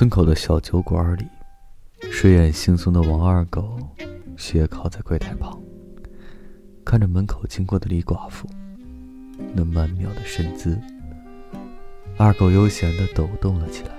[0.00, 1.26] 村口的小酒馆里，
[2.10, 3.78] 睡眼惺忪的王二狗
[4.34, 5.60] 斜靠在柜台旁，
[6.86, 8.48] 看着门口经过的李寡妇，
[9.52, 10.80] 那曼妙的身姿。
[12.16, 13.90] 二狗悠闲地抖动了起来。